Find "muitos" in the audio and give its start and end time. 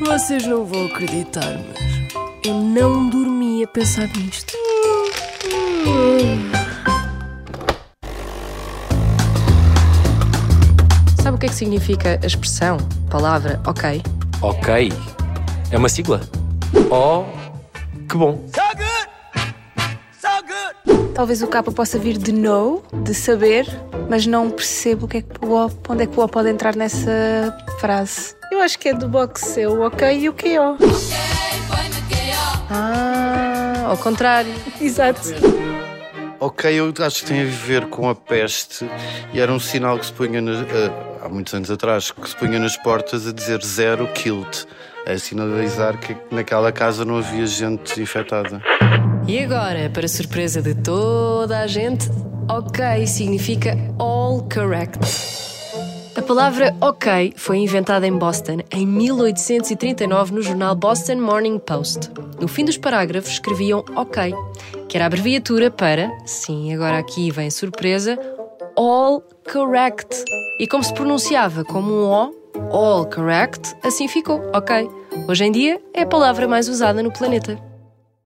41.28-41.52